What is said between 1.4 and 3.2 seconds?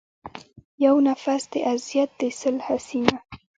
د اذيت دې سل حسينه